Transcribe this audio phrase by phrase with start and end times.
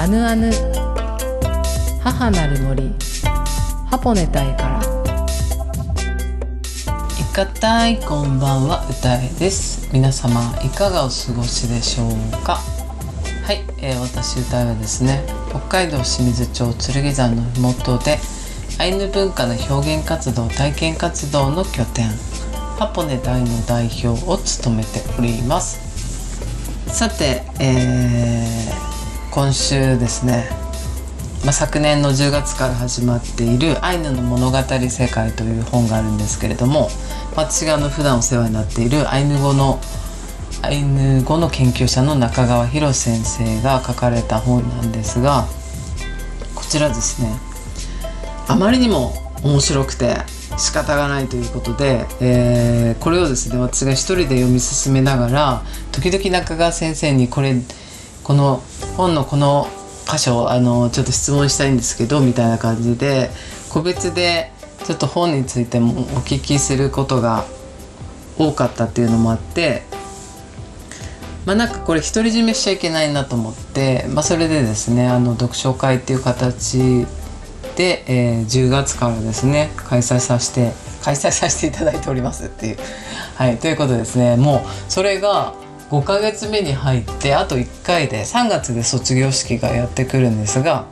[0.00, 0.50] アヌアヌ
[2.02, 2.90] 母なる森
[3.84, 4.80] ハポネタイから。
[7.20, 9.90] いかたいこんばんは歌えです。
[9.92, 12.60] 皆様いかがお過ごしでしょうか？
[13.44, 18.16] はい、えー、私歌えはですね北海道清水町剣山の麓で
[18.78, 22.08] アイヌ文化の表現活動体験活動の拠点
[22.78, 25.78] ハポネ大の代表を務めております。
[26.86, 28.89] さて、えー、
[29.30, 30.48] 今週ですね、
[31.44, 36.90] まあ、昨年の10月から始まっている「アイヌの物語世界」という本があるんですけれども
[37.36, 39.78] 私があの普段お世話になっているアイヌ語の
[40.62, 45.46] アイヌ語の研究者の中川博先生が書かれた本なんですが
[46.56, 47.32] こちらですね
[48.48, 50.16] あまりにも面白くて
[50.58, 57.54] 仕方がないということで、えー、これをですね私が一人で読み進めながら時々中川先生にこれ
[58.24, 58.62] この
[58.96, 59.66] 本のこの
[60.10, 63.30] 箇所あのちょっと質問したいんですけどみたいな感じで
[63.68, 64.52] 個別で
[64.84, 67.44] ちょっと本についてもお聞きすることが
[68.38, 69.82] 多かったっていうのもあって
[71.46, 77.06] まあなんかこれ独り占めしちゃいけないなと思って、まあ、それでですねあの読書会っていう形
[77.76, 80.72] で、えー、10月からですね開催させて
[81.02, 82.78] 開催させていただいておりますっていう。
[83.36, 85.54] はいということですねもうそれが
[85.90, 90.86] 5ヶ月目に入ってあと1回で3月で卒業式がやってくるんですが、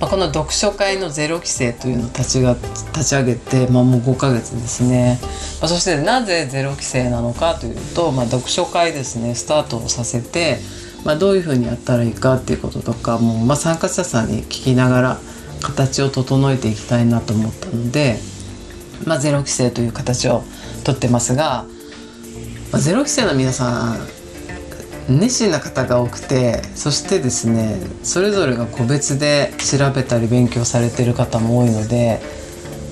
[0.00, 5.18] まあ、この読書会のゼロ規制というのを立ちが立ち上げて、まあ、もう5ヶ月ですね、
[5.60, 10.58] まあ、そしてなぜゼロ規制なのかというと、まあ、読書会ですねスタートをさせて、
[11.04, 15.18] まあ、どういうふうにやったらいいかっていうこととかもう、まあ、参加者さんに聞きながら
[15.62, 18.18] 形を整えていきたいなと思ったので、
[19.04, 20.44] まあ、ゼロ規制という形を
[20.84, 21.66] とってますが、
[22.72, 23.98] まあ、ゼロ規制の皆さん
[25.08, 32.20] 熱心な方が多くてそしてですねそれぞれが個別で調べたり勉強されてる方も多いので、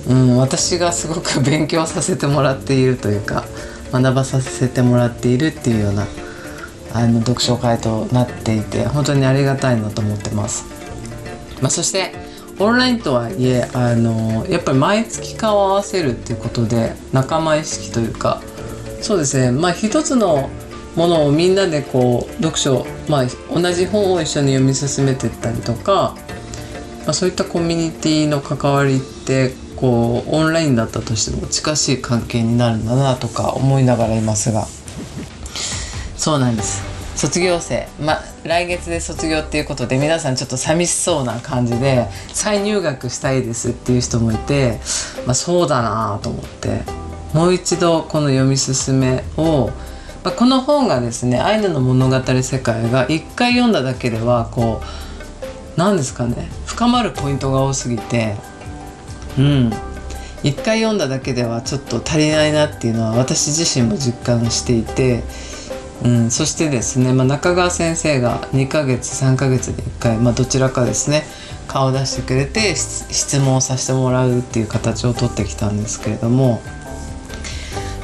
[0.07, 3.45] うん、私がすごく勉強させてもらっているというか
[3.91, 6.07] 学ばさせてもらっているっていうような
[6.93, 10.65] あの読書会となっていて本当にありがたいなと思ってます。
[11.61, 12.11] まあ、そして
[12.59, 18.41] オンラインとはいえあのやっぱり毎月顔を合わせるっていうことで仲間意識というか
[19.03, 19.51] そうですね。
[19.51, 20.49] まあ一つの
[20.95, 26.15] ものをみんなでこう読書、まあ、同じ本を一緒に読み進めてったりとか、
[27.03, 34.65] まあ、そういったコミュニティの関わりってこうオンラインだったとしても近しい関係になるんだなとか思いながらいますが。
[36.15, 36.81] そうなんです。
[37.17, 44.79] 卒業生、まあ、来月で卒業っていうことで皆さんちょっと寂しそうな感じで再入学したいですっていう人もいて、
[45.25, 47.02] まあ、そうだなと思って。
[47.33, 49.71] もう一度この読み進めを、
[50.23, 58.35] ま、この本がですねアイヌの物語世界が一回読んだだけではこう何ですかね深まるポイントが多すぎて
[59.37, 59.71] うん
[60.43, 65.23] 一回読んだだけではちょっと足りないなっていうのは私自身も実感していて。
[66.03, 71.23] うん、そしてですね、まあ、中川先生が2ヶ月3ヶ月で1回、まあ、どちらかですね
[71.67, 76.61] 顔を出してくれて質問をさせてもらうっていう形をとってきたんですけれども、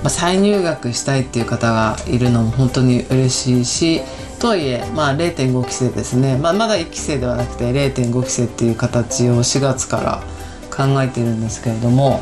[0.01, 4.01] まあ、再入学したいっていう方がいるのも本当に嬉しいし
[4.39, 10.23] とはいえ、まあ、0.5期生ですね、まあ、まだ1期生ではなくて0.5期生っていう形を4月から
[10.75, 12.21] 考えているんですけれども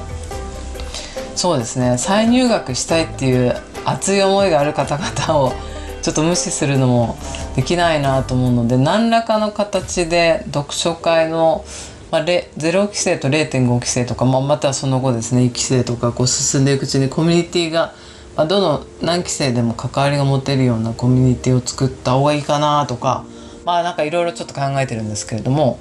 [1.35, 1.99] そうですね。
[1.99, 3.55] 再入学したいっていう
[3.85, 5.53] 熱い思いがある方々を
[6.01, 7.15] ちょっと無視するのも
[7.55, 11.63] できないなと思うので何らかの形で読書会の、
[12.11, 17.93] まあ、0期生と0.5期生とか、まあ、またその後ですね1期生とかこう進んでいくうちにコミュニティが、
[18.35, 23.25] まあ、どの何期生でも関わりが持てるようなコミュニティを作った方がいいかなとか
[23.65, 25.79] まあなんかいろいろちょっと考えてるんですけれども。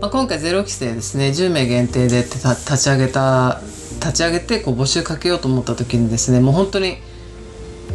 [0.00, 3.62] まあ、今回0期生ですね10名限定で立ち上げた
[3.94, 6.98] 立ち上げてこう募集かけようと思った時にですねもう本当に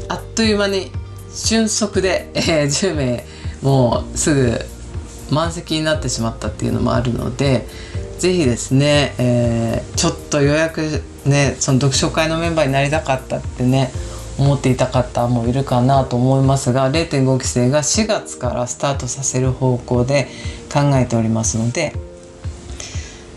[0.08, 0.92] あっという間に
[1.32, 3.26] 瞬足で、えー、10名
[3.62, 4.60] もうすぐ
[5.34, 7.68] 満席になってしまったっていうのもあるので
[8.20, 13.92] 是非ですね、えー、ちょっと予約ねその読書会のメンバーになりたかったってね
[14.38, 20.28] 思っていた方もいるかなと思いますが0.5期生が4月からスタートさせる方向で
[20.72, 21.94] 考えておりますので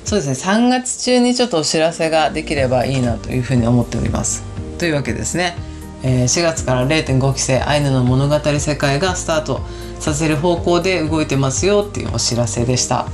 [0.04, 4.42] そうですね3月中にちょっとお知らせができればいいなというふうに思っております。
[4.78, 5.56] というわけですね、
[6.04, 9.62] えー、4月から0.5期生アイヌの物語世界がスタート
[9.98, 13.06] させる方向で動いてますよっていうお知らせでした。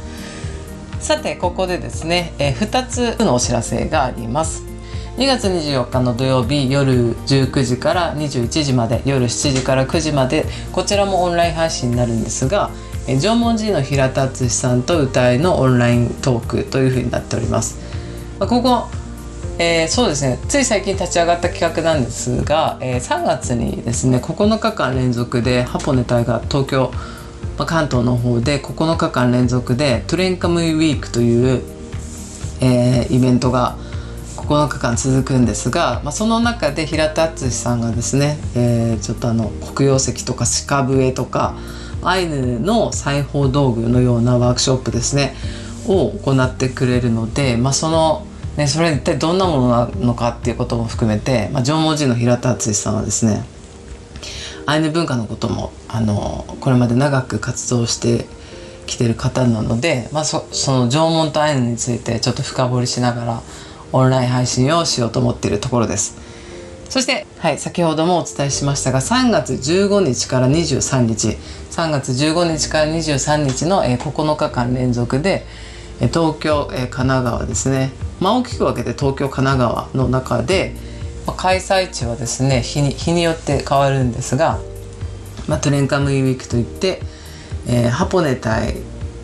[0.98, 4.64] さてここでですね、えー、2つのお知らせがあります。
[5.16, 12.70] 2月24日の土曜日夜19時から21時まで夜7時から9時までこちらもオンライン配信になるんですが
[13.06, 17.78] え縄文人の平田敦さんと歌いのオンライントークというふうになっております。
[18.38, 18.88] ま、ここ
[19.62, 20.38] えー、そうですね。
[20.48, 26.90] つい最近立ち上がった企画なんですが、えー、3月にですね9日間連続でハポネ隊が東京、
[27.58, 31.62] まあ、関東の方で9日間連続でトレンカムイウィークという、
[32.62, 33.76] えー、イベントが
[34.38, 41.54] 9日間続くんですが、まあ、その中で平田敦さんがですね、えー、ちょっとあの黒曜石とか鹿笛とか
[42.02, 45.34] アイヌの裁縫道具のようなワークショップですね
[45.86, 48.26] を行ってくれるので、まあ、その
[48.60, 53.42] ね、それ一体どんなものなのかっていうことも含めて、まあ、縄文人の平田敦さんはですね
[54.66, 58.26] アイヌ文化のこともあのこれまで長く活動して
[58.86, 63.42] きてる方なので、まあそ、その縄文とアイヌについてちょっと深掘りしながら
[63.92, 66.18] オンライン配信をしようと思っているところです。
[66.90, 71.38] そして、はい、先ほどもお伝えしましたが3月15日から23日
[71.70, 75.46] 3月15日から23日の、えー、9日間連続で
[76.08, 80.74] 東京、神奈川ですねまあ、大きく分けて東京神奈川の中で、
[81.26, 84.60] まあ、開催地はですね日に日によって変わるんですが、
[85.48, 87.00] まあ、トレンカムイウィークといって、
[87.66, 88.76] えー、ハポネ隊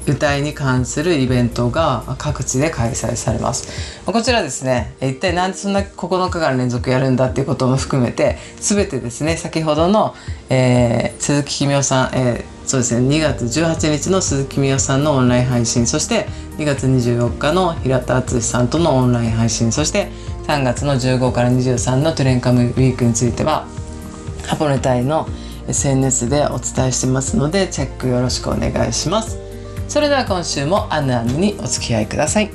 [0.06, 4.00] 歌いに関するイベントが各地で開催されます。
[4.06, 10.14] こちらですね、一体なんでそんな9日間連続やるんだっていうことも含めて、全てですね、先ほどの、
[10.49, 16.26] えー、鈴木君夫さん、えーそうですね2月18日の鈴木美代さんのオンライン配信そして
[16.58, 20.08] 2月24日の平田敦さんとのオンライン配信そして
[20.47, 23.67] 3月の15から23のトレンカムウィークについては
[24.47, 25.26] ハポネタイの
[25.69, 29.38] SNS でお伝えしてますのでチェックよろしくお願いします。
[29.88, 32.50] それでは今週もアンナアンにお付き合いください。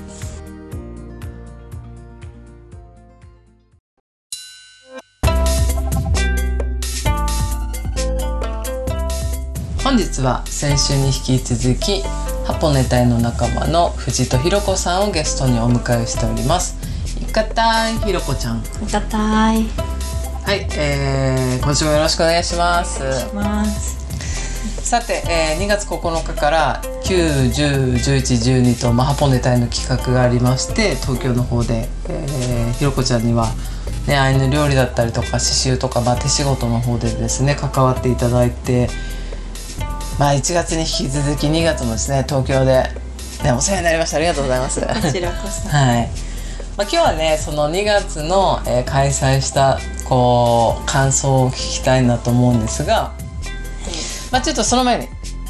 [9.83, 12.01] 本日は先週に引き続き
[12.51, 16.75] ハポネタイの仲間の藤戸ひろ子さんをゲストにお迎えしております。
[17.21, 18.59] いかたいひろこちゃん。
[18.59, 19.63] いかたい
[20.43, 22.99] はい、えー、今週もよろしくお願いします。
[24.85, 33.47] さて、えー、2月9日から9、10、11、12と、まあ、ハポネタイの企画がありまして東京の方で、えー、ひろこちゃんには
[34.07, 38.89] ね、アイヌ料理だったりとか刺繍とか、まあ、手仕事の方でですね関わっていただいて
[40.21, 42.83] まあ1月に引き続き2月もですね東京で、
[43.43, 44.17] ね、お世話になりました。
[44.17, 44.79] ありがとうございます。
[44.79, 45.67] こちらこそ。
[45.67, 46.09] はい。
[46.77, 53.13] まあ、今日はねその2月の、えー、開催したこう感想を聞きたいなと思うんですが、
[54.31, 55.07] まあ、ちょっとその前に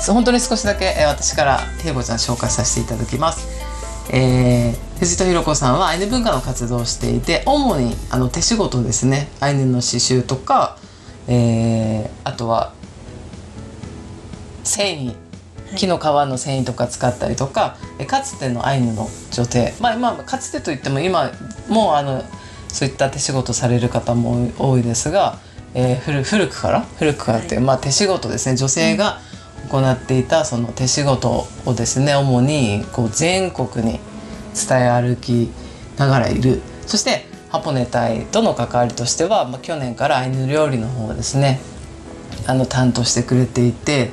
[0.07, 3.45] 本当に少しだけ、えー、私からひろこちゃん紹介させていただきます。
[4.13, 9.27] えー、藤戸ひろ子さんはアイヌ文化の活動をしていて主にあの手仕事ですね。
[9.41, 10.77] アイヌの刺繍とか、
[11.27, 12.71] えー、あとは
[14.63, 15.15] 繊維
[15.75, 21.31] 木の皮の繊維とか使ったりとか、はい、かつてのアイヌの女性まあまあかつてといっても今
[21.69, 22.23] もうあの
[22.67, 25.39] そういった手仕事される方も多いですが、
[25.73, 26.81] えー、古古くから？
[26.99, 28.55] 古くからっていう、はい、まあ、手仕事ですね。
[28.57, 29.19] 女性が
[29.69, 33.99] 行っていたその手仕事をですね主にこう全国に
[34.53, 35.49] 伝え歩き
[35.97, 36.61] ながらいる。
[36.85, 41.59] そしてハポネ隊との関わりとしては、まあ、去年からアイヌ料理の方をですね
[42.47, 44.09] あの担当してくれていて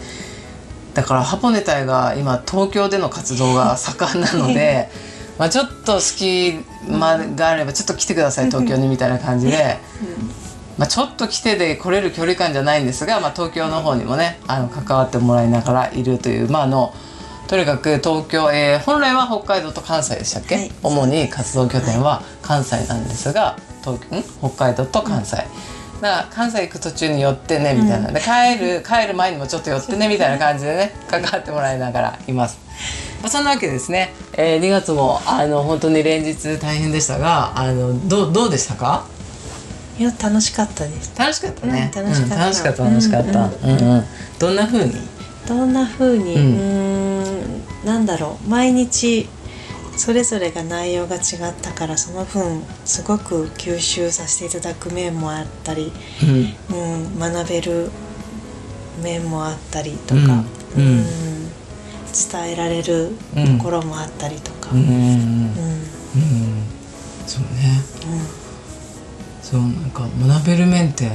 [0.95, 4.91] だからハポネタイが今東京での活動が盛んなので
[5.39, 9.79] まあちょっと好き間があればちょっと来てください東京にみたいな感じで。
[10.79, 16.95] まあ、ちょっと来てで来れる距離感じゃないんですが、まあ、東京の方にもねあの関わってもらいながらいるという、まあ、あの
[17.49, 24.23] とにかく東京、えー、本来は北海道と関西でしたっけ、はい、主に活動拠点は関西なんですが東ん？
[24.39, 25.37] 北海道と関西。
[25.73, 32.59] うんだから関西行く途中に寄ってねみたいな、で帰る帰る前にもちょっと寄ってねみたいな感じでね関わってもらいながらいます。
[33.21, 39.07] まあ、そんなわけですね、えー、2月もあの本当に連日大変でしたがあのどうどうでしたか？
[39.99, 41.13] いや楽しかったです。
[41.19, 44.05] 楽しかったね、うん、楽しかった、楽しかった楽しかった、うんうん、
[44.39, 44.93] どんな風に？
[45.49, 46.35] どんな風に？
[46.37, 48.49] うんなんだろう。
[48.49, 49.29] 毎日
[49.99, 51.19] それぞれが内容が違
[51.51, 55.93] ったからその分すごく吸収させていただく面もあったり、
[56.71, 57.91] うん、うん、学べる
[59.03, 60.45] 面もあったりとか、うん、うん、
[60.77, 63.11] 伝えられる
[63.59, 64.71] ところもあったりとか。
[64.73, 65.53] うん。
[67.27, 67.83] そうね、
[69.43, 71.11] そうなんか学べる面って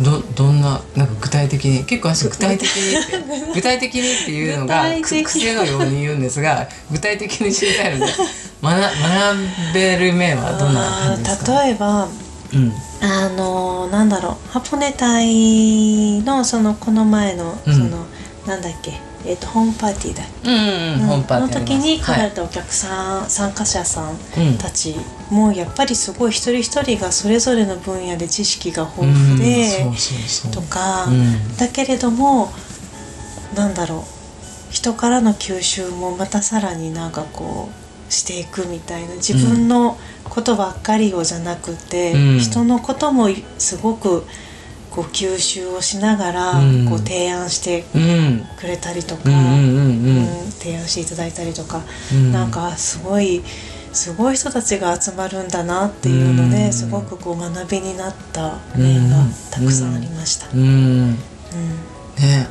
[0.00, 8.12] どどんななんか具体的に結構私具体的に 具体的にっていうのが癖のように言うんですが具体的に知りたいので
[8.62, 11.62] 学学べる面はどんな感じですか？
[11.64, 12.08] 例えば、
[12.54, 17.90] うん、あのなんだろうハポネ隊のそのこの前のその、うん、
[18.46, 22.30] なんだっけえっとホームパーティーだうんの時に来らはい。
[22.30, 24.58] れたお客さん、参加者さんうん。
[24.58, 24.96] たち
[25.30, 29.84] もやっぱりすごい一人一人がそれぞれの分野で知識が豊富で、
[30.50, 31.56] とか、うん。
[31.58, 32.50] だけれども
[33.54, 37.68] なんだろう人からの吸収もまたさらになんかこ
[38.08, 42.38] うしていくみたいな自分のことばっかりをじゃなくて、うん。
[42.38, 44.24] 人のこともすごく
[44.90, 46.86] こう吸収をしながら、うん。
[46.88, 49.22] こう提案してうんくれたりとか、
[50.58, 52.32] 提案していただいたりとか、うん。
[52.32, 53.42] なんかすごい
[53.92, 56.72] すごい人たちが集まるんだなっていうので、うん。
[56.72, 59.16] すごくこう学びになった面が
[59.50, 60.46] たくさんありました。
[60.48, 61.16] ね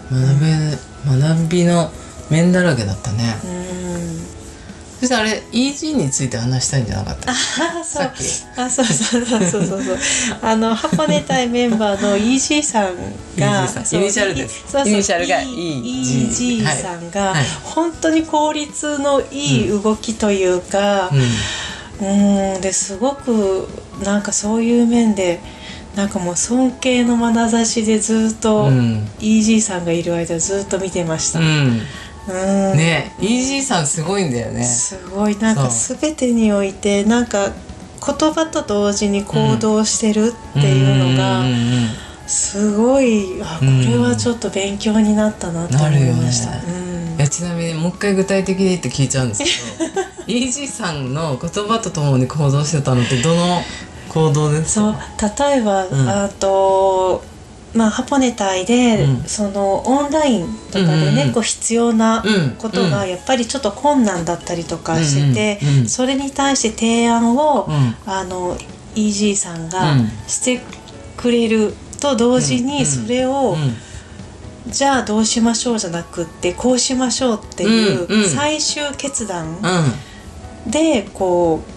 [0.10, 1.91] 学べ学びの
[2.29, 3.36] 面だらけだったね。
[3.46, 3.87] うん
[5.00, 8.12] そしてあれ EG について話したいんじゃなかったっあそう。
[8.58, 9.63] あそうそうそうそう。
[9.66, 9.98] そうそう
[10.42, 12.96] あの箱根隊メンバーの EG さん
[13.38, 14.77] がイニシャルです。
[14.88, 15.48] イニシャルが E-
[16.04, 17.46] EG さんがはい。
[17.63, 21.12] 本当に効率のいい動きというか、
[22.00, 23.68] けうんですごく
[24.04, 25.39] なんかそういう面で
[25.96, 29.08] なんかもう尊敬の眼差しでずっと、うん。
[29.20, 31.39] EG さんがいる間ずっと見てました。
[31.39, 31.82] うん、
[32.27, 32.72] うん。
[32.72, 34.63] うん、ね EG さんすごいんだよね。
[34.63, 35.38] すごい。
[35.38, 37.51] なんかそ全てにおいてなんか
[38.05, 41.43] 言葉と同時に行動してるっていうのが
[42.27, 46.51] すごいあこうんれはちょっと勉強になったなと思いました。
[46.51, 47.15] うん。
[47.17, 49.43] いやちなみにもう一回具体的にって聞いちゃうんです
[49.79, 53.62] けど EG さんの言葉とともに行動してたのってどの
[54.10, 56.10] 行動ですそうか例えば、うん。
[56.10, 56.76] あと
[57.74, 59.24] まあハポネ隊で、うん。
[59.24, 61.33] そのオンラインとかでね、うんうんうん。
[61.33, 65.89] こう必要なうんことがやっぱりちょっと困難だったりとかしてて、うんうんうん。
[65.89, 67.95] それに対して提案を、うん。
[68.05, 68.57] あの
[68.95, 70.07] EG さんがうん。
[70.27, 70.62] して
[71.17, 74.71] くれると同時にそれを、うん。
[74.71, 79.57] じゃあどうしましょうじゃなくってこうしましょうっていう最終決断
[80.65, 80.71] うん。
[80.71, 81.76] でこう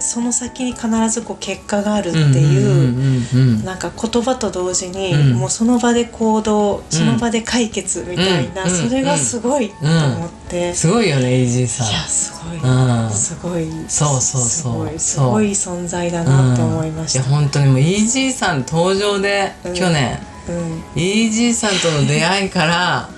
[0.00, 3.64] その先に必ずこう結果があるってうんいう。
[3.64, 5.32] なんか言葉と同時に、うん。
[5.34, 8.70] もうその場で行動その場で解決みたいな、うん。
[8.70, 11.88] それがすごいと思って、すごいよね EG さん。
[11.88, 13.10] いやすごい、うん。
[13.10, 14.98] すごいそうそうそう。
[14.98, 17.20] すごい存在だなって思いました。
[17.20, 17.28] うん。
[17.28, 19.74] いや本当にもう EG さん登場で、うん。
[19.74, 20.18] 去年。
[20.48, 20.82] うん。
[20.96, 23.08] EG さんとの出会いから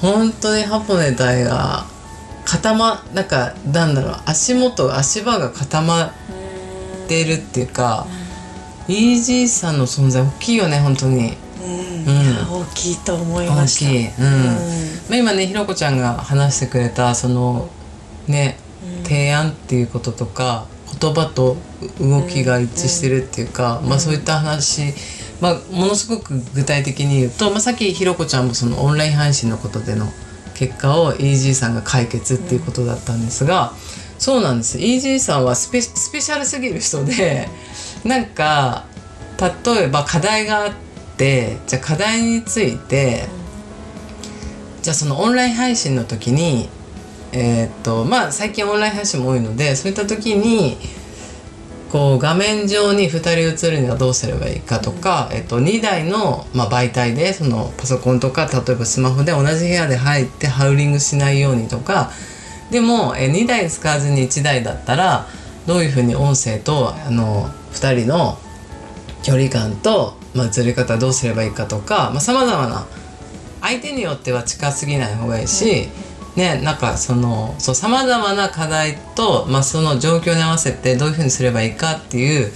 [0.00, 1.86] 本当にハポネ隊が
[2.54, 6.12] 固まなんかなんだろう足元足場が固まっ
[7.08, 8.06] ているっていうか、
[8.86, 11.36] EG さんの存在大きいよね本当に。
[12.06, 12.60] うん。
[12.60, 13.90] 大きいと思いました。
[13.90, 14.44] 大きい、うん。
[15.10, 17.68] まあ、今ねひろこちゃんが話してくれたその
[18.28, 18.56] ね
[18.98, 19.02] うん。
[19.02, 20.68] 提案っていうこととか
[21.00, 21.56] 言葉と
[22.00, 24.94] 動きが一致してるっていうか、まあ、そういった話、
[25.40, 30.06] まあ、ものすごく具体的に言うと、まあ、さっきひろこちゃんもそのオンライン配信のことでの
[30.54, 33.72] 結果を EG さんが解決っていうことだったんですが、
[34.18, 34.78] そうなんです。
[34.78, 37.48] EG さんはスペスペシャルすぎる人で
[38.04, 38.84] なんか
[39.38, 40.72] 例えば課題があっ
[41.16, 43.26] てじゃあ課題について、
[44.82, 46.68] じゃあそのオンライン配信の時に
[47.32, 50.78] えーっとまあ最近オンライン配信も多いのでそういった時に
[51.94, 53.18] こう画面上に2
[53.54, 62.10] 人映るにはどうすればいいかとか、えっと、2台の、まあ、媒体でそのパソコンとか例えばスマホで同じ部屋で入ってハウリングしないようにとか
[62.72, 65.28] でも、え2台使わずに1台だったら
[65.68, 68.38] どういうふうに音声とあの2人の
[69.22, 72.86] 距離感と、まあ、映り方どうすればいいかとかさまざ、まな
[73.60, 75.88] 相手によっては近すぎない方がいいし、
[76.36, 82.50] ねなんかそのそうさまざまな課題と、まあ、その状況に合わせてどういうふうにすればいいかっていう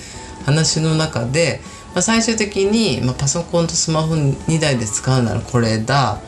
[0.45, 1.61] 話の中で、
[1.95, 6.21] まあ、最終的に、まあ、パソコンとスマホ2台で使うならこれだ、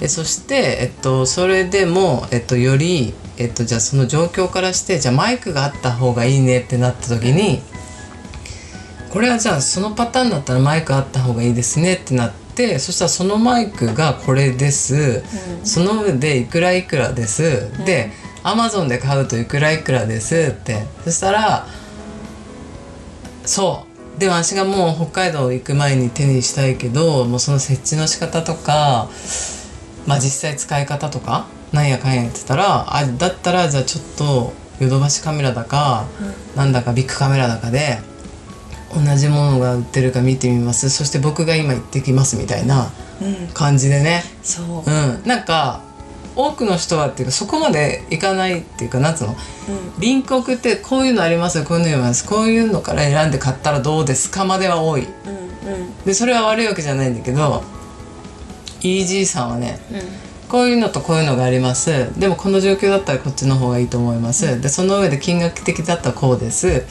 [0.00, 7.62] えそして、えっと、それでも、えっと、より、えっと、じゃあその状況からしてじゃあマイクがあった方がいいねってなった時に
[9.10, 12.41] これはじゃあそのパターンだったらマイクあった方がいいですねってなって
[12.78, 15.22] そしたらそのマイクがこれです、
[15.64, 18.10] その上でいくらいくらです、で
[18.44, 20.52] アマゾンで買うといくらいくらです。
[20.52, 20.84] って。
[21.04, 21.66] そしたら
[23.44, 24.20] そう。
[24.20, 29.08] でも私がもう北海道行く前に手にしたいけどもうその設置の仕方とか
[30.06, 36.06] まあ実際使い方とかなんやかんや言ってたらあだったらじゃあちょっとヨドバシカメラだか、
[36.56, 37.98] なんだかビッグカメラだかで
[38.94, 40.90] 同じものが売ってるか見てみます。
[40.90, 43.48] そして僕が今行ってきますみたいなうん。
[43.54, 44.22] 感じでね。
[44.42, 44.90] そう。
[44.90, 45.22] うん。
[45.26, 45.80] なんか
[46.34, 49.36] 多くの人はっていうかそこまでいかないっていうかなんつうの？
[49.98, 55.04] リンク送ってこういうのありますよこういうのありますこういうのから選んで買ったらどうですかまでは多い。
[55.04, 56.04] うんうん。
[56.04, 57.62] でそれは悪いわけじゃないんだけど
[58.80, 62.12] EG さんはねうんこういうのとこういうのがあります。
[62.20, 66.84] でもこの状況だったらこっちの方がいいと思います、でその上で金額的だったらこうです、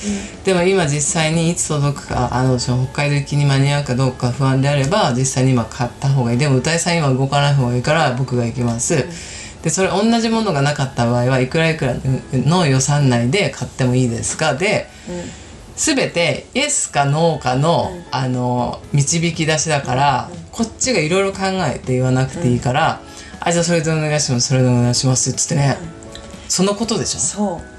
[0.43, 6.37] でも今実際にいつ届くかあのその北海道行きに間に合うかどうか不安であれば実際に今買った方がいい。
[6.39, 9.05] でも歌いさん今動かない方がいいから僕が行きます、
[9.61, 11.93] でそれ同じものがなかった場合はいくらいくら
[12.33, 14.55] の予算内で買ってもいいですか。
[14.55, 14.87] で、
[15.75, 21.41] 全てイエスかノーかの,、あの導き出しだから、こっちがいろいろ考
[21.71, 23.01] えて言わなくていいから、
[23.43, 24.47] あじゃあそれでお願いします。
[24.49, 25.77] それでお願いしますっつってね、
[26.47, 27.19] そのことでしょ？
[27.19, 27.71] そう。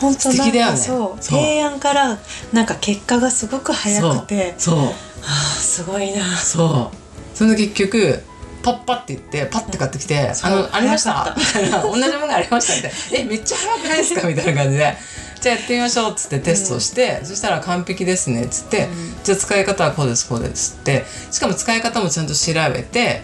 [0.00, 1.22] 本当なんかそう。
[1.22, 2.18] 提案から
[2.52, 4.54] なんか結果がすごく早くて。
[4.58, 4.78] そう。
[4.78, 4.90] あ
[5.22, 6.36] あすごいな。
[6.36, 7.36] そう。
[7.36, 8.22] それで結局
[8.62, 14.96] パッパって言ってパッて買ってきて「あ のありました」みたいな「同じものがありました」みたいな「えめっちゃ早くないですか?」みたいな感じで
[15.40, 18.88] 「じゃあやってみましょう」っつってテストして、そしたら完璧ですねっつって、
[19.24, 21.06] じゃあ使い方はこうですこうですって。
[21.30, 23.22] しかも使い方もちゃんと調べて、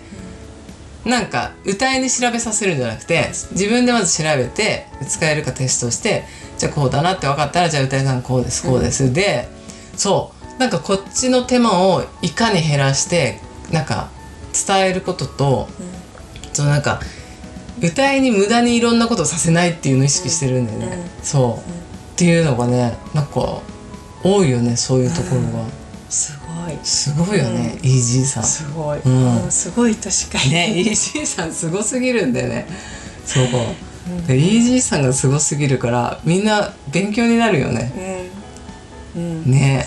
[1.07, 6.25] なんか歌いに調べさせるんじゃなくて自分でまず調べて使えるかテストして
[6.59, 9.49] じゃあこうだなって分かったらじゃあ歌いさんこうですこうです、で
[9.97, 10.37] そう。
[10.59, 14.09] なんかこっちの手間をいかに減らしてなんか
[14.67, 15.69] 伝えることと、
[16.53, 17.01] そのなんか
[17.83, 23.61] 歌いに無駄にいろんなことをさせないっていうのを意識してるんだよね、そう、っていうのがねなんか
[24.25, 25.67] 多いよねそういうところが、
[26.83, 28.45] いすごいよね、イージーさん。
[28.45, 29.45] すごい、うん。
[29.45, 30.73] うんすごいとしか言えない。
[30.75, 32.67] ね、イージーさんすごすぎるんだよね。
[33.25, 33.47] そう。
[34.27, 38.31] で、イージーさんがすごすぎるから、みんな勉強になるよね。
[39.17, 39.23] うん。
[39.23, 39.51] うん。
[39.51, 39.87] ね。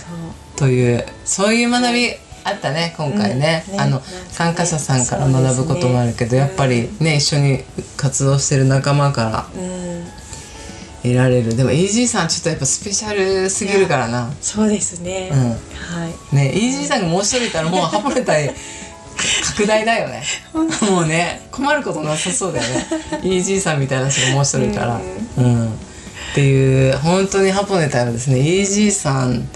[0.55, 2.11] という、そういう学び
[2.43, 3.63] あったね、今回ね。
[3.77, 3.85] あの、うん。
[3.85, 3.89] ね。
[3.89, 7.63] なんかね参加者さんから学ぶこともあるけど、やっぱりね、一緒に
[7.97, 10.18] 活動してる仲間からうん
[11.03, 11.55] 得られる。
[11.55, 14.31] でも、イージーさんちょっとやっぱスペシャルすぎるからな。
[14.41, 15.49] そうですね、うん。
[15.49, 15.55] は
[16.31, 16.35] い。
[16.35, 18.53] ね、イージーさんがもう一人いたらもうハポネタイ
[19.57, 20.23] 拡大だよね。
[20.53, 22.87] もうね困ることなさそうだよね。
[23.23, 25.01] イージーさんみたいな人がもう一人いたら。
[25.37, 25.71] うん、っ
[26.33, 29.47] ていう本当にハポネタイはですねイージーさん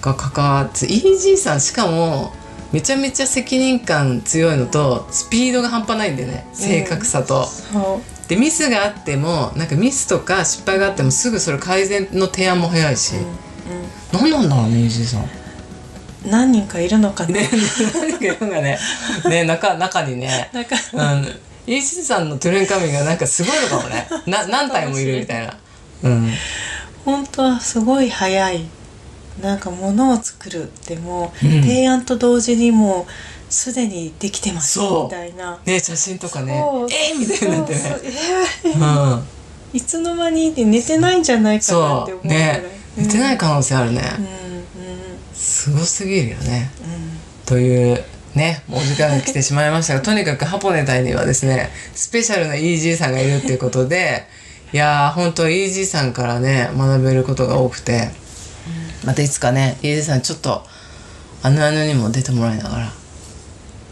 [0.00, 2.32] が関わってイージーさんしかも
[2.72, 7.46] めちゃめちゃ責任感強いのとスピードが半端ないんだよね正確さと。
[7.46, 13.14] そうでミスがあってもなんかミスとか失敗があってもすぐそれ改善の提案も早いし、
[14.12, 15.28] 何なんだろうねイージーさん。
[16.28, 17.48] 何人かいるのかな、ね、
[17.94, 18.78] 何かいるんがね、
[19.28, 24.08] ね、中、中にね、なんかうん、イーシさんのトゥルンカミがなんかすごいのかもね。
[24.26, 25.56] な、何体もいるみたいな。
[26.04, 26.30] うん。
[27.04, 28.66] 本当はすごい早い。
[29.40, 31.62] なんか物を作るでも、うん。
[31.62, 33.12] 提案と同時にもう
[33.48, 36.52] すでにできてますみたいなね、写真とかね
[36.90, 37.98] えーみたいになってねそう。
[37.98, 38.02] そう
[38.64, 38.82] えうん。
[38.82, 39.22] ー
[39.72, 42.62] いつの間にって寝てないんじゃないかなって思うぐらいね、
[42.96, 44.02] 寝てない可能性あるね。
[44.18, 44.36] うんうん
[45.34, 46.70] すごすぎるよね。
[46.80, 48.04] うんという。
[48.34, 54.26] ね、もうお時間が来てしまいましたが、 とにかくハポネタイにはですね、スペシャルなイージーさんがいるっていうことで、
[54.74, 58.10] いやー、本当イージーさんからね、学べることが多くて、
[59.04, 60.62] またいつかね、イージーさんちょっと、
[61.42, 62.92] あのあのにも出てもらいながら、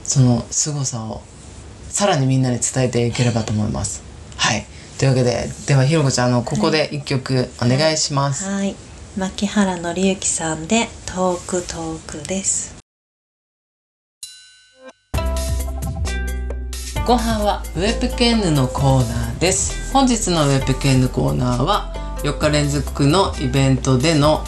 [0.05, 1.23] その凄さを、
[1.89, 4.03] さらにみんなに伝えていければと思います。
[4.37, 4.67] はい。
[4.99, 8.45] というわけで、ではひろこちゃん、あの、ここで一曲お願いします。
[8.45, 8.77] はい
[9.17, 12.75] 牧原紀之さんで「トークトーク」です
[17.07, 24.45] ご飯はウェブケンヌのコーナーです本日のウェブケンヌコーナーは4日連続のイベントでの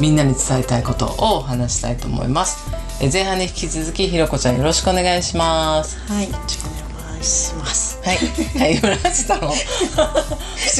[0.00, 2.73] みんなに伝えたいことをお話したいと思います
[3.04, 5.98] え前半に引き続きひろこちゃんよろしくお願いします。
[6.10, 6.30] はい。
[6.30, 6.70] よろしくお
[7.10, 8.00] 願いします。
[8.02, 8.16] はい。
[8.16, 8.76] はい。
[8.76, 9.56] 今何したの不思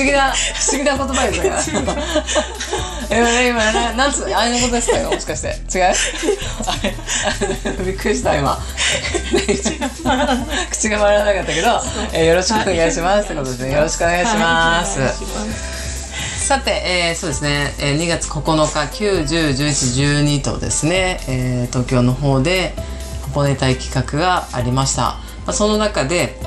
[0.05, 1.83] 議な不思議な言葉ですね
[3.11, 5.49] 今ね今ねなんつあれのことですかよもしかして。
[5.77, 5.85] 違う？
[5.85, 5.93] あ
[6.83, 6.95] れ
[7.67, 8.59] あれびっくりした今。
[10.71, 11.69] 口が回らなかったけど、
[12.15, 13.73] えーよろしくお願いしますってことですね。
[13.73, 15.09] よろしくお願いします、はい。
[15.09, 15.75] お願いします
[16.45, 22.75] さて、えーそうですね、えー2月9日9、10、11、12とですね、えー東京の方で
[23.23, 25.03] 箱根隊企画がありました。
[25.03, 26.39] まあ、その中で、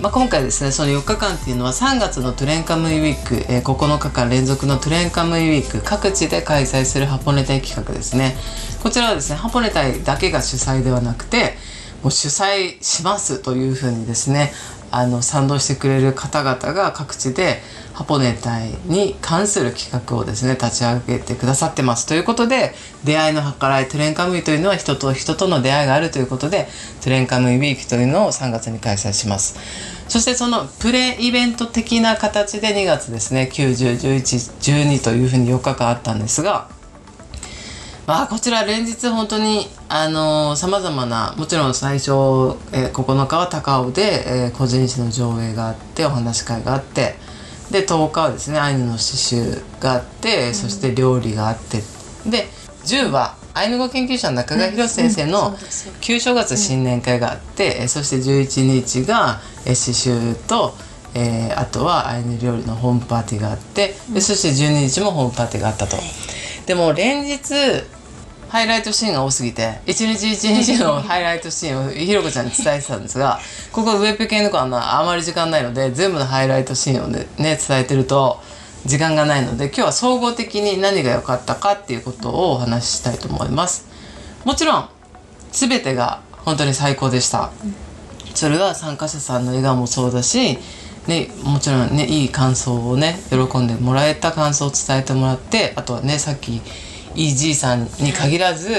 [0.00, 8.34] まあ、今回ですねその4日間っていうのは3月のトゥレンカムイウィーク、えー9日間連続のトゥレンカムイウィーク各地で開催するハポネ隊企画ですね。
[8.82, 11.52] こちらはですねハポネ隊だけが主催ではなくて
[12.02, 14.52] もう主催しますというふうにですね
[14.90, 17.60] あの賛同してくれる方々が各地で
[17.92, 22.06] ハポネ隊に関する企画をですね立ち上げてくださってます。
[22.06, 22.74] ということで
[23.04, 26.68] 出会いの計らいトレンカムイというのは人と人との出会いがあるということで
[27.02, 29.58] トレンカムイウィークというのを3月に開催します。
[30.08, 36.77] そしてそのプレイベント的な形で2月ですね9101112というふうに4日間あったんですが
[38.08, 42.10] まあこちら連日本当にあのさまざまなもちろん最初、
[42.72, 47.16] えー9日は高尾で、えー個人誌の上映があってお話し会があって
[47.70, 51.82] で10日はですねアイヌの刺繍があって、そして料理があって。
[52.24, 52.46] で
[52.86, 55.54] 10はアイヌ語研究者の中川博先生うんの
[56.00, 60.72] 旧正月新年会があって、えーそして11日が、えー刺繍と、
[61.14, 65.98] えーあとはアイヌ料理のホームパーティーがあってでそして12日もホームパーティーがあったと。
[66.64, 67.54] でも連日
[68.48, 73.40] ハイライトシーンが多すぎて一日一日の ハイライトシーンをひろこちゃんに伝えてたんですが
[73.72, 78.40] ここウェブ系の子はなあまり時間ないので全部のハイライトシーンをねね伝えてると
[78.86, 83.86] 時間がないので今日は総合的に何が良かったかっていうことをお話ししたいと思います。
[84.44, 84.88] もちろん
[85.52, 87.50] 全てが本当に最高でした。
[88.34, 90.58] それは参加者さんの笑顔もそうだし、
[91.08, 96.62] ね、もちろんねいい感想をね喜んでもらえた感想を伝えてもらってあとはねさっき
[97.18, 98.70] いいじいさんに限らず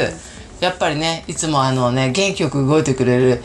[0.61, 3.43] やっぱりねいつもあのね元気よく動いてくれる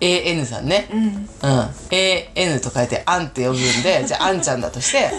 [0.00, 1.00] AN さんね、うん。
[1.00, 5.10] うん、AN と書いて「あん」って呼ぶんで じゃああんちゃんだとして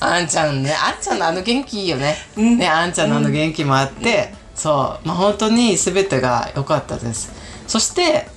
[0.00, 5.08] あんちゃんねあんちゃんのあの元気いいよね,、ねあんちゃんのあの元気もあって、そう。
[5.08, 7.30] まあ本当に全てが良かったです。
[7.66, 8.28] そして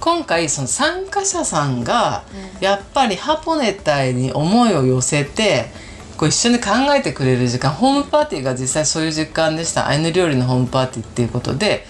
[0.00, 2.22] 今回その参加者さんが
[2.60, 5.70] やっぱりハポネ隊に思いを寄せて
[6.18, 9.86] こう一緒に考えてくれる時間ホームパーティーが実際そういう時間でした。
[9.86, 11.86] アイヌ料理のホームパーティーっていうことで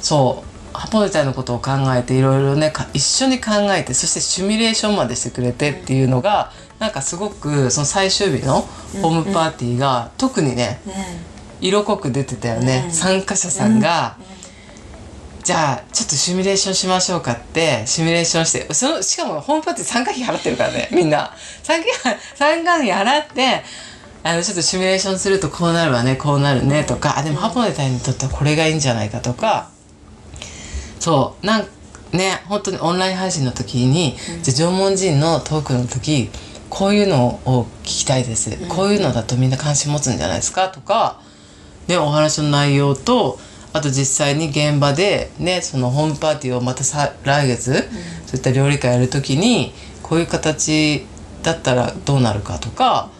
[0.00, 8.60] そうハポネ隊のことを考えていろいろねか一緒に考えてそしてシミュレーションまでしてくれてっていうのが、なんかすごくその最終日の
[9.02, 10.80] ホームパーティーが、特にね
[11.60, 12.92] 色濃く出てたよね、うん。
[12.92, 14.16] 参加者さんが、
[15.42, 21.34] じゃあちょっとシミュレーションしましょうかってシミュレーションしてそのしかもホームパーティー参加費払ってるからね みんな。
[21.62, 23.64] 参加費参加費払って
[24.22, 29.70] あのちょっとシミュレーションするとこうなるわねこうなるねとかあでもハポネタにとってはこれがいいんじゃないかとか。
[30.98, 31.66] そうなん
[32.12, 36.30] ね本当にオンライン配信の時に、じゃあ縄文人のトークの時
[36.68, 41.20] こういうのを聞きたいです、こういうのだとみんな関心持つんじゃないですかとか。
[41.88, 43.40] ね、お話の内容と
[43.72, 47.72] あと実際に現場でねそのホームパーティーをまたさ来月、
[48.26, 51.06] そういった料理会やる時にこういう形
[51.42, 53.10] だったらどうなるかとか、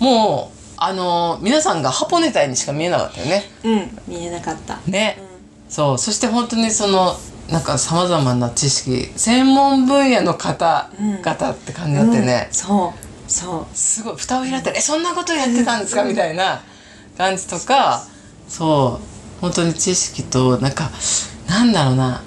[0.00, 3.44] もうあの皆さんがハポネタイにしか見えなかったよね。
[3.64, 3.98] うん。
[4.06, 4.78] 見えなかった。
[4.86, 5.18] ね、
[5.68, 5.98] そう。
[5.98, 7.14] そして本当にその
[7.50, 12.54] なんかさまざまな知識専門分野の方々って感じだってね、うん。
[12.54, 13.30] そう。
[13.30, 13.76] そう。
[13.76, 16.62] すごい蓋を開いたら「えそんなことやってたんですか?」みたいな
[17.16, 18.04] 感じとか
[18.48, 20.90] そう本当に知識となんか
[21.48, 22.22] なんだろうな。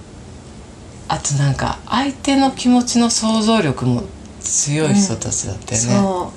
[1.08, 4.04] あとなんか相手の気持ちの想像力も
[4.41, 5.88] 強い人たちだったよね。
[5.88, 6.32] そ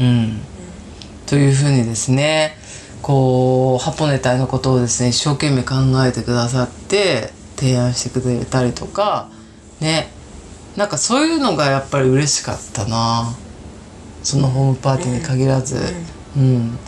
[0.00, 0.04] う。
[0.04, 0.08] うん。
[0.08, 0.40] うん、
[1.26, 2.56] というふうにですね
[3.00, 9.30] こうハポネタイのことをですね一生懸命考えてくださって提案してくれたりとか
[9.80, 10.10] ね。
[10.76, 13.34] なんかそういうのがやっぱり嬉しかったな。
[14.22, 15.76] そのホームパーティーに限らず、
[16.36, 16.78] うん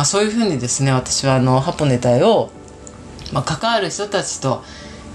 [0.00, 2.48] まあ、そういうふうにですね私はあのハポネタイを、
[3.34, 4.64] まあ、関わる人たちと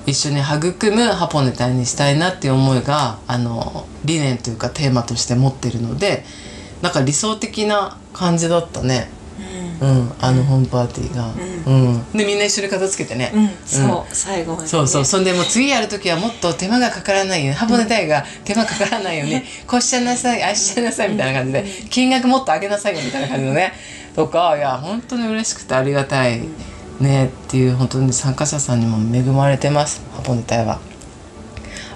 [0.06, 6.24] 一緒に育むハポネタイにしたいなっていう思いがあの理念というかテーマとして持ってるので
[6.84, 9.10] なんか理想的な感じだったね、
[9.82, 13.50] うん、あのホームパーティーが、うんでみんな一緒に片付けてね、うん。
[13.66, 14.70] そう、最後までね。
[14.70, 15.06] そうそう。
[15.06, 23.74] そんでもう次やる時はもっと手間がかからないようにハポネタイが手間かからないようにこうしちゃいなさいああしちゃいなさいみたいな感じで金額もっと上げなさいよみたいな感じのね。
[24.16, 26.42] とかいや本当に嬉しくてありがたい
[27.00, 30.80] ねっていう本当に参加者さんにも恵まれてますハポネタイは。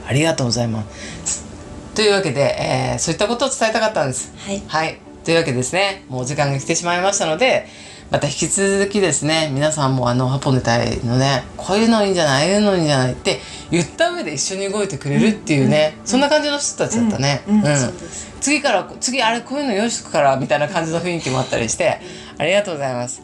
[0.08, 0.84] ありがとうございま
[1.24, 1.46] す。
[1.94, 4.34] というわけで、えーそういったことを伝えたかったんです。
[4.38, 4.64] はい。
[4.68, 5.00] はい。
[5.24, 7.68] というわけでですね、もうお時間が来てしまいましたので、
[8.12, 17.44] また引き続きですね、皆さんもあの、ハポネタイのね、こういうのいいんじゃないああいうのいいんじゃないって言った上で一緒に動いてくれるっていうね、そんな感じの人たちだったね。
[17.48, 22.00] うんうんそうです次から、次あれこういうの用意しとくから、みたいな感じの雰囲気もあったりして、
[22.38, 23.22] ありがとうございます。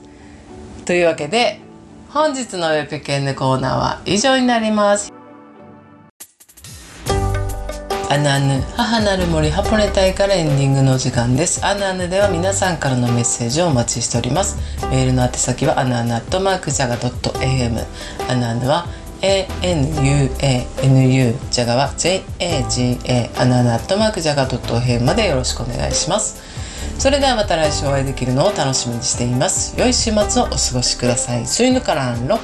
[0.85, 1.61] というわけで、
[2.09, 5.14] 本日のウェペケンネコーナーは以上になります。
[8.07, 11.65] アナヌ母なる森ハポネ隊からエンディングのお時間です。
[11.65, 14.57] アナヌでは皆さんからのメッセージをお待ちしております。
[14.89, 17.83] メールの宛先はアナヌアットマークジャガドット AM
[18.29, 18.87] アナヌは
[19.21, 26.43] ANUANU ジャガは JAGA アナヌアットマークジャガドット AM までよろしくお願いします。
[26.99, 29.75] それではまた来週お会いできるのを楽しみにしています。
[29.79, 31.45] 良い週末をお過ごしください。
[31.47, 32.39] スイヌカランロ